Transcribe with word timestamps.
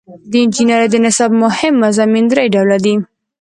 د 0.31 0.33
انجنیری 0.43 0.87
د 0.91 0.95
نصاب 1.05 1.31
مهم 1.43 1.73
مضامین 1.85 2.25
درې 2.31 2.45
ډوله 2.53 2.77
دي. 2.85 2.95